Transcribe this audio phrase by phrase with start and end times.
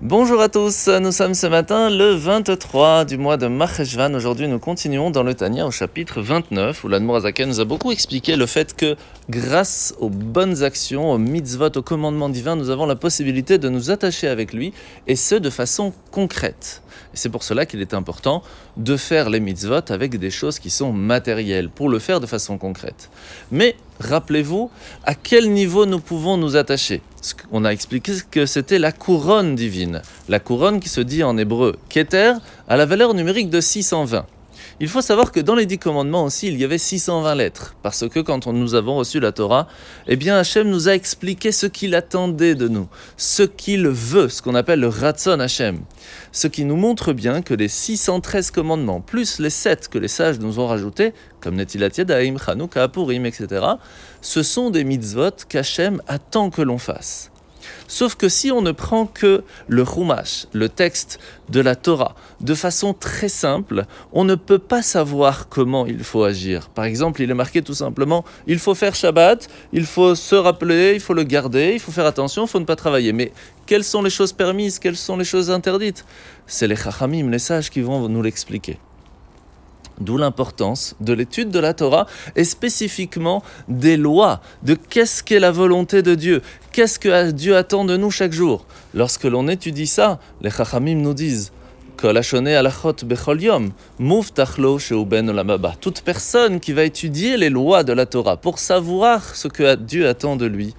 [0.00, 4.14] Bonjour à tous, nous sommes ce matin le 23 du mois de Maheshvan.
[4.14, 8.36] Aujourd'hui, nous continuons dans le Tania au chapitre 29 où l'Admorazaken nous a beaucoup expliqué
[8.36, 8.94] le fait que
[9.28, 13.90] grâce aux bonnes actions, aux mitzvot, aux commandements divins, nous avons la possibilité de nous
[13.90, 14.72] attacher avec lui
[15.08, 16.80] et ce de façon concrète.
[17.12, 18.44] C'est pour cela qu'il est important
[18.76, 22.56] de faire les mitzvot avec des choses qui sont matérielles, pour le faire de façon
[22.56, 23.10] concrète.
[24.00, 24.70] Rappelez-vous
[25.04, 27.02] à quel niveau nous pouvons nous attacher?
[27.50, 30.02] On a expliqué que c'était la couronne divine.
[30.28, 32.34] La couronne qui se dit en hébreu Keter
[32.68, 34.26] a la valeur numérique de 620.
[34.80, 38.08] Il faut savoir que dans les dix commandements aussi, il y avait 620 lettres, parce
[38.08, 39.66] que quand nous avons reçu la Torah,
[40.06, 44.40] eh bien Hachem nous a expliqué ce qu'il attendait de nous, ce qu'il veut, ce
[44.40, 45.80] qu'on appelle le Ratzon Hachem.
[46.30, 50.38] Ce qui nous montre bien que les 613 commandements, plus les 7 que les sages
[50.38, 53.66] nous ont rajoutés, comme Netilat Yadaim, Chanukah, Purim, etc.,
[54.20, 57.32] ce sont des mitzvot qu'Hachem attend que l'on fasse.
[57.86, 61.18] Sauf que si on ne prend que le Chumash, le texte
[61.48, 66.24] de la Torah, de façon très simple, on ne peut pas savoir comment il faut
[66.24, 66.68] agir.
[66.68, 70.92] Par exemple, il est marqué tout simplement il faut faire Shabbat, il faut se rappeler,
[70.94, 73.12] il faut le garder, il faut faire attention, il faut ne pas travailler.
[73.12, 73.32] Mais
[73.66, 76.04] quelles sont les choses permises, quelles sont les choses interdites?
[76.46, 78.78] C'est les Chachamim, les sages, qui vont nous l'expliquer.
[80.00, 85.50] D'où l'importance de l'étude de la Torah et spécifiquement des lois, de qu'est-ce qu'est la
[85.50, 88.64] volonté de Dieu, qu'est-ce que Dieu attend de nous chaque jour.
[88.94, 91.52] Lorsque l'on étudie ça, les Chachamim nous disent
[95.80, 100.08] toute personne qui va étudier les lois de la Torah pour savoir ce que Dieu
[100.08, 100.74] attend de lui,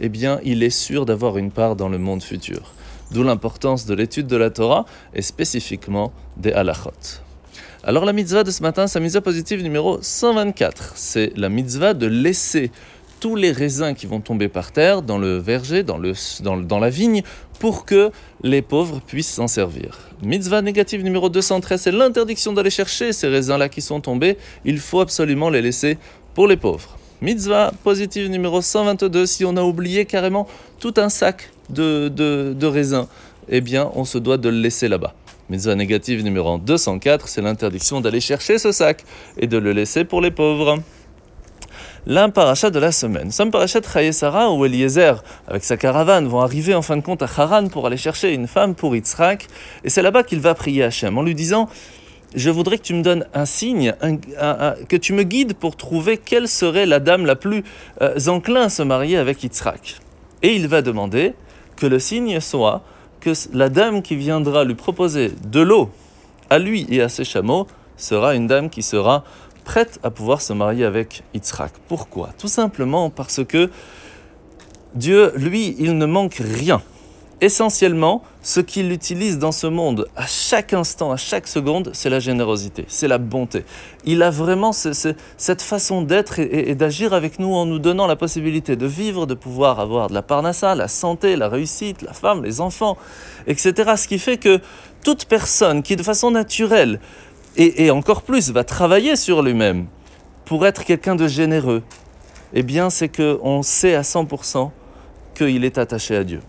[0.00, 2.74] eh bien, il est sûr d'avoir une part dans le monde futur.
[3.10, 7.22] D'où l'importance de l'étude de la Torah et spécifiquement des halachot.
[7.84, 10.94] Alors la mitzvah de ce matin, la mitzvah positive numéro 124.
[10.96, 12.72] C'est la mitzvah de laisser
[13.20, 16.90] tous les raisins qui vont tomber par terre dans le verger, dans, le, dans, la
[16.90, 17.22] vigne,
[17.60, 18.10] pour que
[18.42, 19.96] les pauvres puissent s'en servir.
[20.24, 24.38] Mitzvah négative numéro 213, c'est l'interdiction d'aller chercher ces raisins-là qui sont tombés.
[24.64, 25.98] Il faut absolument les laisser
[26.34, 26.98] pour les pauvres.
[27.22, 30.48] Mitzvah positive numéro 122, si on a oublié carrément
[30.80, 33.06] tout un sac de, de, de raisins,
[33.48, 35.14] eh bien on se doit de le laisser là-bas.
[35.50, 39.02] Mitzvah négative numéro 204, c'est l'interdiction d'aller chercher ce sac
[39.38, 40.78] et de le laisser pour les pauvres.
[42.06, 43.30] L'un parachat de la semaine.
[43.30, 43.80] Sam parachat
[44.12, 47.86] Sarah où Eliezer, avec sa caravane, vont arriver en fin de compte à Haran pour
[47.86, 49.46] aller chercher une femme pour Yitzhak.
[49.84, 51.70] Et c'est là-bas qu'il va prier Hachem en lui disant
[52.34, 53.94] Je voudrais que tu me donnes un signe,
[54.88, 57.64] que tu me guides pour trouver quelle serait la dame la plus
[58.02, 60.00] euh, enclin à se marier avec Yitzhak.
[60.42, 61.32] Et il va demander
[61.76, 62.82] que le signe soit
[63.20, 65.90] que la dame qui viendra lui proposer de l'eau
[66.50, 69.24] à lui et à ses chameaux sera une dame qui sera
[69.64, 71.72] prête à pouvoir se marier avec Yitzhak.
[71.88, 72.30] Pourquoi?
[72.38, 73.70] Tout simplement parce que
[74.94, 76.80] Dieu, lui, il ne manque rien
[77.40, 82.20] essentiellement, ce qu'il utilise dans ce monde à chaque instant, à chaque seconde, c'est la
[82.20, 83.64] générosité, c'est la bonté.
[84.04, 88.76] Il a vraiment cette façon d'être et, d'agir avec nous en nous donnant la possibilité
[88.76, 92.60] de vivre, de pouvoir avoir de la parnassa, la santé, la réussite, la femme, les
[92.60, 92.96] enfants,
[93.46, 93.92] etc.
[93.96, 94.60] Ce qui fait que
[95.04, 97.00] toute personne qui de façon naturelle
[97.56, 99.86] et, et encore plus va travailler sur lui-même
[100.44, 101.82] pour être quelqu'un de généreux,
[102.54, 104.70] eh bien c'est qu'on sait à 100%
[105.36, 106.40] qu'il est attaché à Dieu.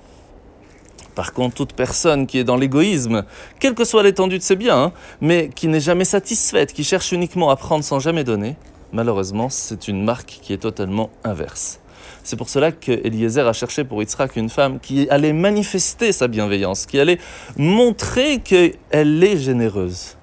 [1.19, 3.25] Par contre, toute personne qui est dans l'égoïsme,
[3.59, 7.11] quelle que soit l'étendue de ses biens, hein, mais qui n'est jamais satisfaite, qui cherche
[7.11, 8.55] uniquement à prendre sans jamais donner,
[8.93, 11.81] malheureusement, c'est une marque qui est totalement inverse.
[12.23, 16.29] C'est pour cela que Eliezer a cherché pour Yitzhak une femme qui allait manifester sa
[16.29, 17.19] bienveillance, qui allait
[17.57, 20.15] montrer qu'elle est généreuse.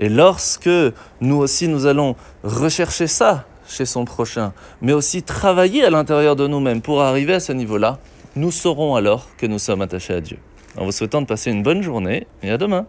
[0.00, 0.68] Et lorsque
[1.20, 4.52] nous aussi nous allons rechercher ça chez son prochain,
[4.82, 8.00] mais aussi travailler à l'intérieur de nous-mêmes pour arriver à ce niveau-là,
[8.40, 10.38] nous saurons alors que nous sommes attachés à Dieu.
[10.78, 12.86] En vous souhaitant de passer une bonne journée et à demain.